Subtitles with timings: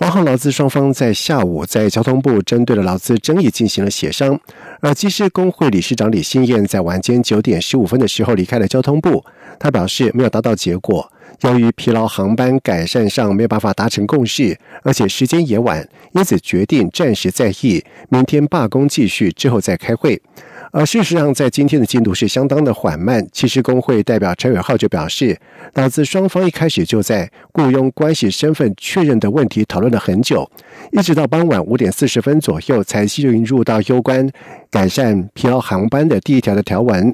[0.00, 4.40] 华航劳资双方在下午在交通部针对了劳资争议进行了协商，
[4.80, 9.22] 而机师工会理事长李新燕在晚间九点十五分的时候离开了交通部。
[9.58, 20.22] 他表示没有达到结果，由于疲劳航班改善上没有办法达成共识，而且时间也晚，因此决定暂时在议，明天罢工继续之后再开会。
[20.72, 23.26] 而事实上，在今天的进度是相当的缓慢。
[23.32, 25.36] 其实，工会代表陈伟浩就表示，
[25.74, 30.48] 劳资双方一开始就在雇佣关系身份确认的问题讨论了很久，
[30.92, 34.30] 一直到傍晚五点四十分左右才进入到攸关
[34.70, 37.12] 改善疲劳航班的第一条的条文。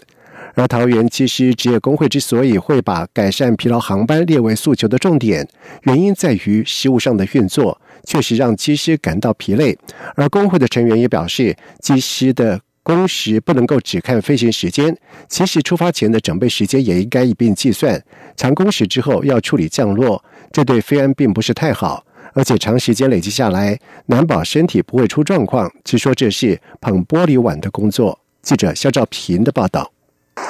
[0.54, 5.46] 而桃园机师职业工会之所以会把改善疲劳航班列为诉求的重点，
[5.82, 9.76] 原因在于实务上的运作确实让机师感到疲累。
[10.14, 14.96] 而工会的成员也表示，机师的工时不能够只看飞行时间，
[15.28, 18.00] 其实出发前的准备时间也应该一并计算。
[18.36, 23.76] 长工时之后要处理降落，这对飞安并不是太好，而且长时间累积下来，
[24.06, 25.68] 难保身体不会出状况。
[25.84, 28.20] 据说这是捧玻璃碗的工作。
[28.40, 29.90] 记者肖兆平的报道。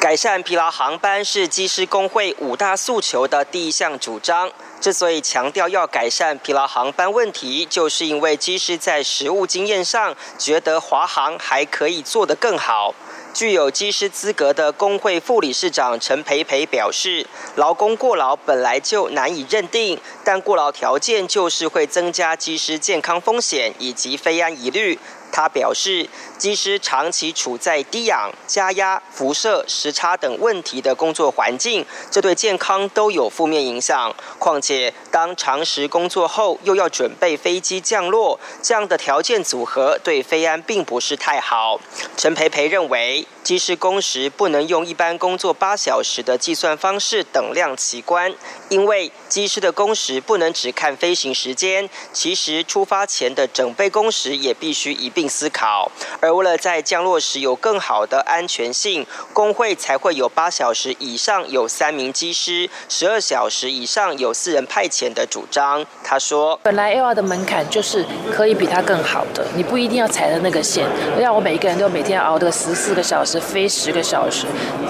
[0.06, 4.50] 改善疲劳航班是机师工会五大诉求的第一项主张。
[4.80, 12.94] 之所以强调要改善疲劳航班问题，就是因为机师在实务经验上觉得华航还可以做得更好。
[13.32, 24.98] 具有机师资格的工会副理事长陈培培表示，劳工过劳本来就难以认定，但过劳条件就是会增加机师健康风险以及飞安疑虑。
[25.32, 34.14] 他表示，机师长期处在低氧、加压、辐射、时差等问题的工作环境，这对健康都有负面影响。
[34.38, 41.80] 况且，当长时工作后又要准备飞机降落，这样的条件组合对飞安并不是太好。
[42.16, 48.34] 陈培培认为，机师工时不能用一般工作八小时的计算方式等量齐观，
[48.68, 55.28] 因为机师的工时不能只看飞行时间，其实出发前的整备工时也必须一并。
[55.28, 65.84] 思考，而为了在降落时有更好的安全性，工会才会有八小时以上有三名机师，十二小时以上有四人派遣的主张。
[66.02, 70.84] 他说：“本来 L R 的门槛就是可以比它更好的，你不一定要踩的那个线。
[71.20, 74.46] 让我每一个人都每天熬这个十四个小时，飞十个小时，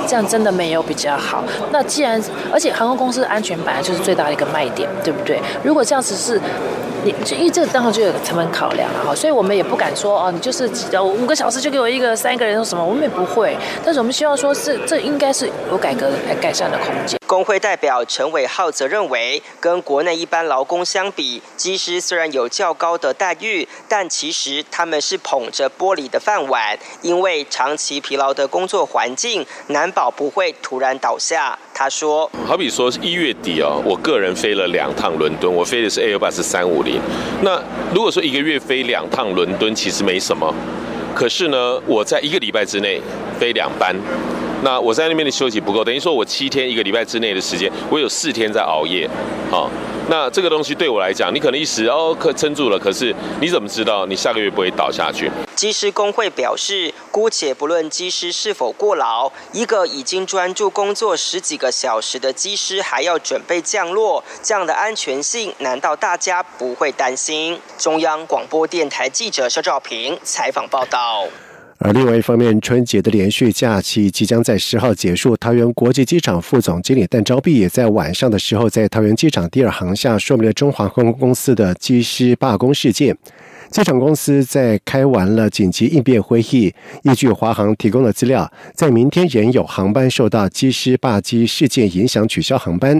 [0.06, 1.44] 这样真的没有比较好。
[1.70, 5.40] 那既然，而且航空公司的安全本来就是最大的一个卖点，对不对？
[5.62, 6.40] 如果这样子是。”
[7.06, 10.68] 因为这个当然就有成本考量了哈，所以我们也不敢说哦，你就是
[11.00, 13.56] 五个小时就给我一个三个人什么，我们也不会。
[13.84, 17.16] 但是我们希望说是这应该是有改革、改善的空间。
[17.26, 31.59] 工会代表陈伟浩则认为，跟国内一般劳工相比，机师虽然有较高的待遇，但其实他们是捧着玻璃的饭碗，因为长期疲劳的工作环境，难保不会突然倒下。
[31.75, 37.00] 他说：“好比说一月底哦，我个人飞了两趟伦敦，我飞的是 Airbus 三五零。
[37.42, 37.60] 那
[37.92, 40.54] 如果说一个月飞两趟伦敦，其实没什么。
[41.12, 43.03] 可是呢，我在一个礼拜之内
[43.41, 43.97] 飞两班。”
[44.62, 49.08] 那我在那边的休息不够，等于说我七天一个礼拜之内的时间，我有四天在熬夜，
[49.50, 49.70] 好，
[50.08, 55.30] 那这个东西对我来讲，你可能一时哦可撑住了，可是你怎么知道你下个月不会倒下去？
[55.54, 67.60] 机师工会表示，姑且不论机师是否过劳，一个已经专注工作十几个小时的机师还要准备降落，这样的安全性，难道大家不会担心？
[67.78, 71.26] 中央广播电台记者肖兆平采访报道。
[71.78, 75.37] 而另外一方面，春节的连续假期即将在十号结束。
[75.37, 83.16] 桃园国际机场副总经理邓昭碧也在晚上的时候，在桃园机场第二航厦说明了中华航空公司的机师罢工事件。
[83.70, 86.72] 机场公司在开完了紧急应变会议，
[87.03, 92.98] 依据华航提供的资料，在明天仍有航班受到机师罢机事件影响取消航班。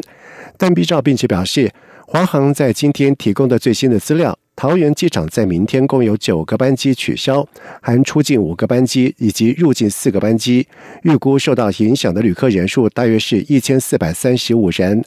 [0.59, 1.71] 但毕照并且表示，
[2.07, 4.37] 华航在今天提供的最新的资料。
[4.57, 7.47] 桃园机场在明天共有九个班机取消，
[7.83, 10.67] 含出境五个班机以及入境四个班机，
[11.03, 15.05] 预估受到影响的旅客人数大约是一千四百三十五人。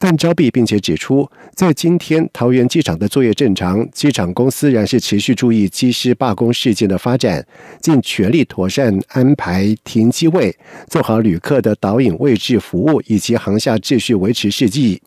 [0.00, 7.46] 但招毕并且指出，在今天桃园机场的作业正常，机场公司仍是持续注意机师罢工事件的发展，
[7.80, 10.52] 尽全力妥善安排停机位，
[10.88, 15.00] 做好旅客的导引位置服务以及航下秩序维持事迹。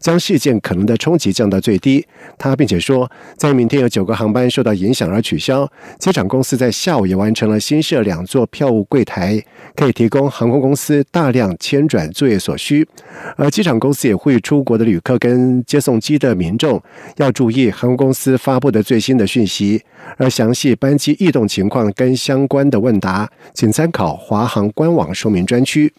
[0.00, 2.04] 将事件可能的冲击降到最低。
[2.36, 9.40] 他并且说，在明天有九个航班受到影响而取消，机场公司在下午也完成了新设两座票务柜台，
[9.76, 12.88] 可以提供航空公司大量迁转作业所需。
[13.36, 16.82] 而机场公司也呼吁出国的旅客跟接送机的民众
[17.16, 19.82] 要注意航空公司发布的最新的讯息，
[20.16, 25.92] 而详细班机异动情况跟相关的问答，请参考华航官网说明专区。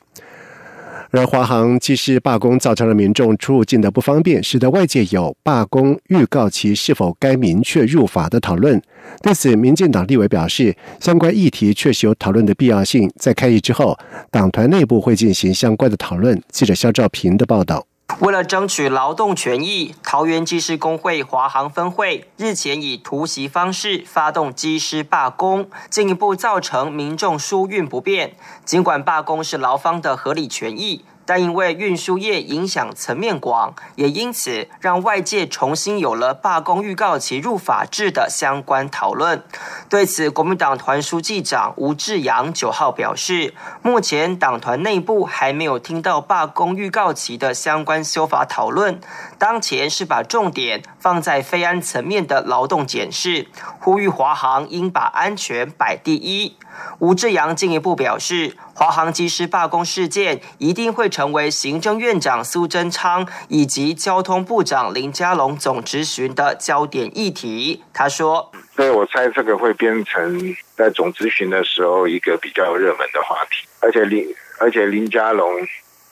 [1.11, 8.81] 而华航既是罢工造成了民众出入境的不方便，使得外界有罢工预告其是否该明确入法的讨论。
[9.21, 13.97] 对此，民进党立委表示，相关议题确实有讨论的必要性，在开议之后，
[14.31, 16.41] 党团内部会进行相关的讨论。
[16.49, 17.85] 记者肖兆平的报道。
[18.19, 28.35] 为了争取劳动权益，桃园技师工会华航分会日前以突袭方式发动机师罢工，进一步造成民众疏运不便。
[28.63, 31.03] 尽管罢工是劳方的合理权益。
[31.25, 39.43] 但因为运输业影响层面广，也因此让外界重新有了罢工预告其入法制的相关讨论。
[39.89, 48.99] 对此，国民党团书记长吴志阳九号表示，目前党团内部还没有听到罢工预告期的相关修法讨论，
[49.37, 53.47] 当前是把重点放在非安层面的劳动检视，
[53.79, 56.57] 呼吁华航应把安全摆第一。
[56.99, 67.83] 吴志阳进一步表示，华航机师罢工事件一定会成为行政院长苏贞昌以及交通部长林佳龙总执询的焦点议题。
[67.93, 73.67] 他说：“所以我猜这个会变成在总执询的时候一个比较热门的话题。
[73.79, 74.27] 而且林
[74.59, 75.51] 而且林佳龙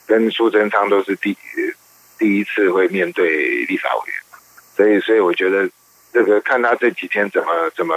[0.06, 1.36] 跟苏贞昌都是第
[2.18, 4.16] 第一次会面对立法委员，
[4.76, 5.68] 所以所以我觉得
[6.12, 7.94] 这个看他这几天怎么怎么。”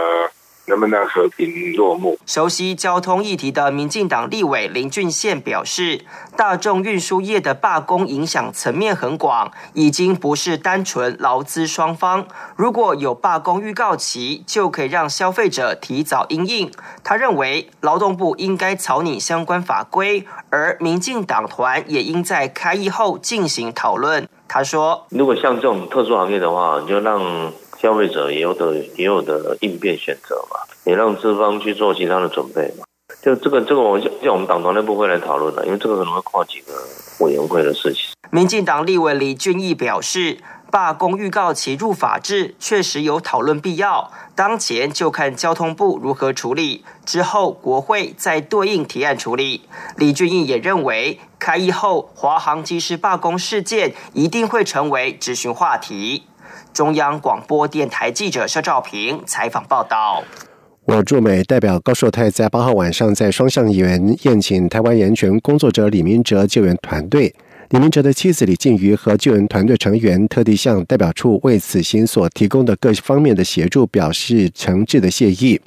[0.65, 2.18] 能不能和平落幕？
[2.25, 6.06] 熟悉交通议题的民进党立委林俊宪表示，
[6.38, 12.25] 大众运输业的罢工影响层面很广，已经不是单纯劳资双方。
[12.56, 16.71] 如果有罢工预告期，就可以让消费者提早应应。
[17.04, 24.27] 他认为，劳动部应该草拟相关法规，而民进党团也应在开议后进行讨论。
[24.48, 27.51] 他说：“如果像这种特殊行业的话，你就让。”
[27.83, 32.85] 消费者也有的也有的应变选择嘛，也让资方去做其他的准备嘛。
[33.21, 36.71] 就这个这个，我像我们党团内部会来讨论的，因为这个可能会跨几个
[37.19, 38.06] 委员会的事情。
[38.31, 40.38] 民进党立委李俊毅表示，
[40.71, 49.63] 罢工预告其入法制确实有讨论必要，当前就看交通部如何处理，之后国会再对应提案处理。
[49.97, 56.24] 李俊毅也认为，开议后华航机师罢工事件一定会成为咨询话题。
[56.73, 60.23] 中央广播电台记者肖兆平采访报道。
[60.85, 67.33] 我驻美代表高寿泰在八号晚上在双向园宴请台湾人权工作者李明哲救援团队。
[67.69, 75.59] 李明哲的妻子李静瑜和救援团队成员特地向代表处为此行所提供的各方面的协助表示诚挚的谢意。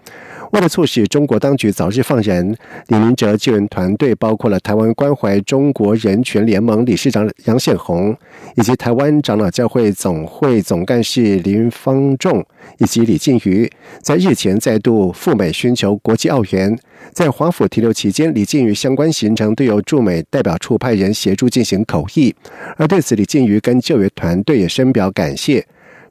[0.52, 2.56] 为了促使中国当局早日放人，
[2.88, 8.16] 李明哲救援团队包括了台湾关怀中国人权联盟理事长杨宪宏，
[8.54, 12.44] 以及台湾长老教会总会总干事林方仲
[12.78, 13.70] 以及李静瑜，
[14.02, 16.78] 在日前再度赴美寻求国际奥援。
[17.12, 22.34] 在华府停留期间，李静瑜相关行程都由驻美代表处派人协助进行口译。
[22.76, 25.64] 而对此，李静瑜跟救援团队也深表感谢。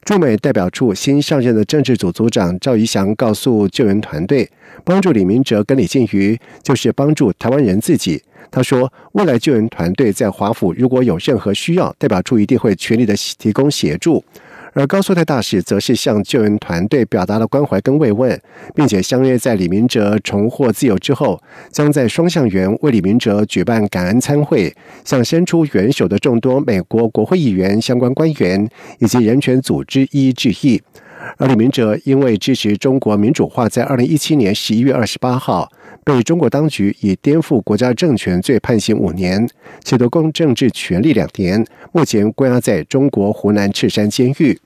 [0.06, 4.48] 驻美代表处新上任的政治组组长赵宜翔告诉救援团队，
[4.84, 8.22] 帮助李明哲跟李静瑜，就是帮助台湾人自己。
[8.48, 14.22] 他说，未来救援团队在华府如果有任何需要，代表处一定会全力的提供协助。
[14.78, 18.38] 而高素泰大使则是向救援团队表达了关怀跟慰问，
[18.74, 24.70] 并且相约在李明哲重获自由之后，将在双向园为李明哲举办感恩餐会，
[25.02, 28.68] 向伸出援手的众多美国国会议员、相关官员
[28.98, 30.82] 以及人权组织一一致意。
[31.38, 35.72] 而李明哲因为支持中国民主化，在二零一七年十一月二十八号
[36.04, 39.48] 被中国当局以颠覆国家政权罪判刑五年，
[39.82, 44.58] 且夺公政治权利两年，目前关押在中国湖南赤山监狱。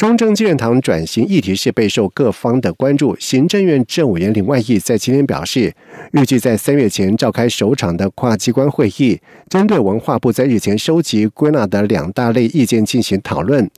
[0.00, 3.14] 中正纪念堂转型议题是备受各方的关注。
[3.20, 5.74] 行政院政委员林万义在今天表示，
[6.12, 13.70] 预计在三月前召开首场的跨机关会议，针对文化部在日前收集归纳的两大类意见进行讨论。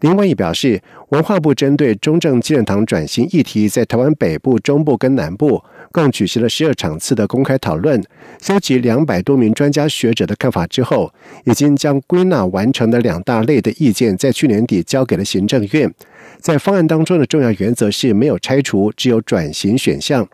[0.00, 5.62] 林外义表示，文化部针对中正纪念堂转型议题，在台湾北部、中部跟南部。
[5.92, 8.02] 共举行了十二场次的公开讨论，
[8.42, 11.10] 收集两百多名专家学者的看法之后，
[11.44, 15.90] 已经将归纳完成的两大类的意见，在去年底交给了行政院。
[16.38, 20.28] 在方案当中的重要原则是没有拆除，只有转型选项。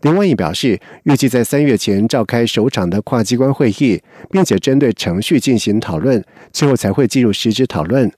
[0.00, 4.00] 林万益表示，预计在三月前召开首场的跨机关会议，
[4.30, 8.10] 并且针对程序进行讨论，最后才会进入实质讨论。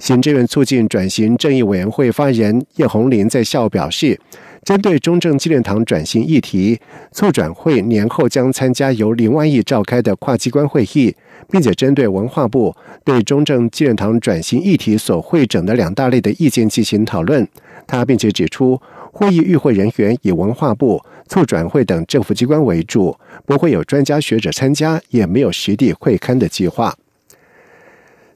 [0.00, 4.18] 行政院促进转型正义委员会发言人叶红林在校表示，
[4.64, 6.80] 针对中正纪念堂转型议题，
[7.12, 11.14] 促转会年后将参加由林万益召开的跨机关会议，
[11.50, 17.46] 并且针对文化部对中正纪念堂转型议题所会整的两大类的意见进行讨论。
[17.86, 18.80] 他并且指出，
[19.12, 23.14] 会议与会人员以文化部、促转会等政府机关为主，
[23.44, 26.94] 不会有专家学者参加，也没有实地会刊的计划。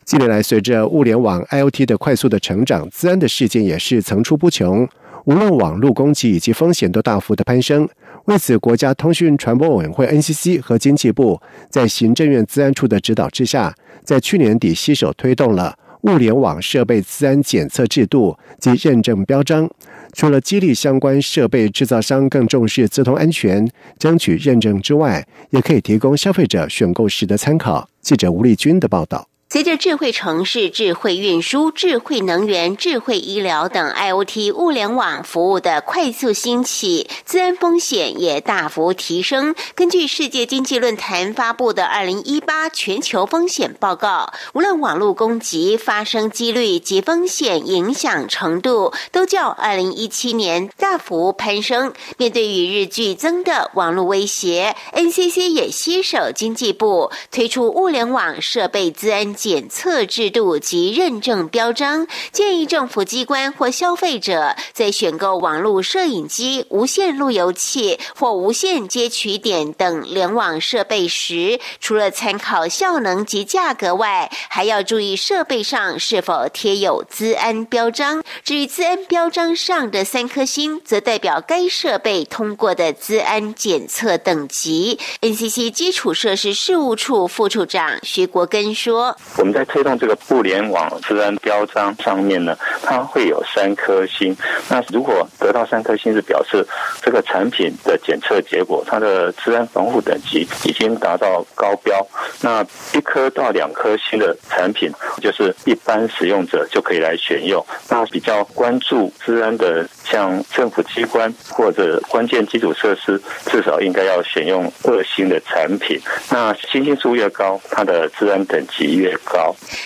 [0.04, 4.86] 近年来，随着物联网 IOT 的快速的成长，治安的事件也是层出不穷。
[5.24, 7.88] 无论网络攻击以及风险都大幅的攀升。
[8.26, 19.66] 为此，国家通讯传播委员会 NCC 和经济部在行政院治安处的指导之下，在去年底携手推动了物联网设备治安检测制度及认证标章。
[20.12, 23.66] 除了激励相关设备制造商更重视自通安全、
[23.98, 27.88] 争取认证之外，也可以提供消费者选购时的参考。
[28.02, 29.26] 记者吴丽君的报道。
[29.54, 39.54] 随着智慧城市、智慧运输、智慧能源、智慧医疗等 IOT 物联网服务的快速兴起，自然风险也大幅提升。
[39.76, 51.92] 根据世界经济论坛发布的《二零一八全球风险报告》，无论网络攻击发生几率及风险影响程度，都较二零一七年大幅攀升。
[52.16, 59.32] 面对与日俱增的网络威胁，NCC 也携手经济部推出物联网设备自安。
[59.44, 78.24] 检测制度及认证标章，建议政府机关或消费者在选购网络摄影机、无线路由器或无线接取点等联网设备时，除了参考效能及价格外，还要注意设备上是否贴有资安标章。
[78.44, 84.98] 至于资安标章上的三颗星，则代表该设备通过的资安检测等级。
[85.20, 89.18] NCC 基础设施事务处副处长徐国根说。
[89.36, 94.36] 我们在推动这个互联网治安标章上面呢，它会有三颗星。
[94.68, 96.64] 那如果得到三颗星，是表示
[97.02, 102.06] 这个产品的检测结果，它的治安防护等级已经达到高标。
[102.40, 104.90] 那一颗到两颗星的产品，
[105.20, 107.64] 就是一般使用者就可以来选用。
[107.88, 115.98] 那比较关注治安的，像政府机关或者关键基础设施，至少应该要选用二星的产品。
[116.30, 119.13] 那星星数越高，它的治安等级越。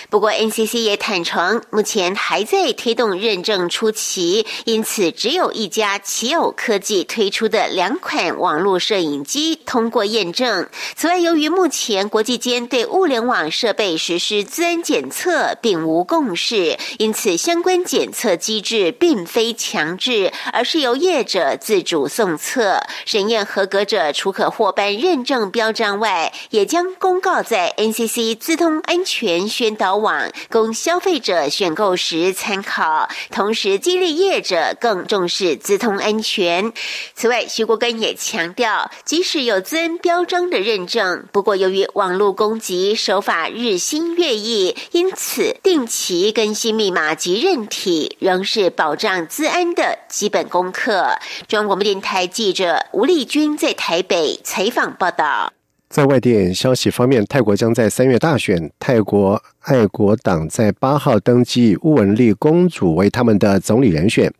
[0.09, 10.67] 不过，NCC 也坦诚，目前还在推动认证初期，因此只有一家奇偶科技推出的两款网络摄影机通过验证。
[10.95, 29.18] 此外，由于目前国际间对物联网设备实施自然检测并无共识，因此相关检测机制并非强制，而是由业者自主送测审验合格者，除可获颁认证标章外，也将公告在 NCC 自通安全。
[29.19, 36.71] 全宣导网供消费者选购时参考，同时激励业者更重视资通安全。
[37.13, 51.17] 此外，徐国根也强调，即使有资安标章的认证，不过由于网络攻击手法日新月异，因此定期更新密码及认体仍是保障资安的基本功课。
[51.49, 55.51] 中央广播电台记者吴丽君在台北采访报道。
[55.89, 64.31] 在外电消息方面，泰国将在三月大选，泰国爱国党在八号登记乌文丽公主为他们的总理人选。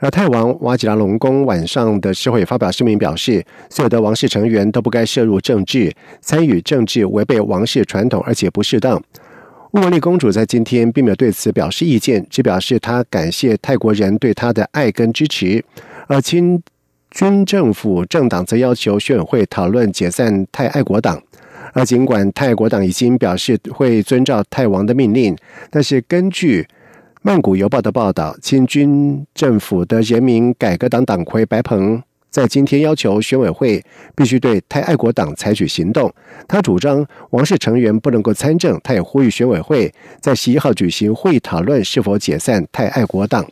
[0.00, 9.02] 而泰王瓦吉拉隆功晚上的时候也发表声明，表示所有的王室成员都不该涉入政治，参与政治违背王室传统，而且不适当。
[9.72, 15.64] 乌文丽公主在今天并没有对此表示意见，只表示她感谢泰国人对她的爱跟支持，
[16.06, 16.62] 而亲。
[17.10, 21.20] 军政府政党则要求选委会讨论解散泰爱国党，
[21.72, 25.36] 而尽管泰国党已经表示会遵照泰王的命令，
[25.70, 26.66] 但是根据
[27.22, 33.82] 曼谷邮报的报道，亲军政府的人民改革党党魁白鹏在今天要求选委会
[34.14, 36.12] 必须对泰爱国党采取行动。
[36.46, 43.46] 他主张王室成员不能够参政，他也呼吁选委会在十一号举行会议讨论是否解散泰爱国党。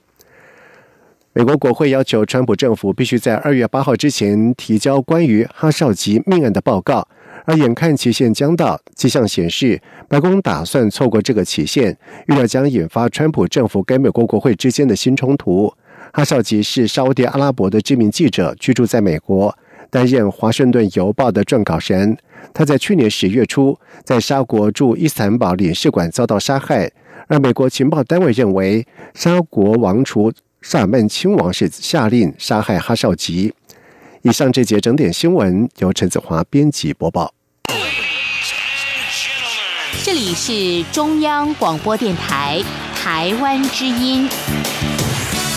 [1.36, 7.06] 美国国会要求川普政府必须在二月八号之前提交关于哈少吉命案的报告，
[7.44, 9.78] 而眼看期限将到，迹象显示
[10.08, 11.94] 白宫打算错过这个期限，
[12.28, 15.70] 预料将引发川普政府跟美国国会之间的新冲突。
[16.10, 19.54] 哈少吉是沙特阿拉伯的知名记者，居住在美国，
[19.90, 22.16] 担任《华盛顿邮报》的撰稿人。
[22.54, 26.90] 他在去年十月初在沙国驻伊斯坦堡领事馆遭到杀害，
[27.28, 30.32] 而美国情报单位认为沙国王储。
[30.68, 33.54] 萨尔曼亲王是下令杀害哈少吉。
[34.22, 37.32] 以上这节整点新闻由陈子华编辑播报。
[40.02, 42.60] 这里是中央广播电台
[42.96, 44.28] 台湾之音。